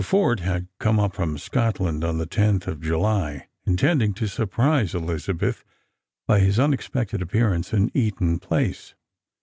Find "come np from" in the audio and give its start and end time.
0.79-1.37